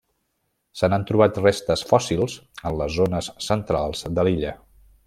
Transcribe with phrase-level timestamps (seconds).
[0.79, 2.39] Se n'han trobat restes fòssils
[2.71, 4.59] en les zones centrals de l'illa.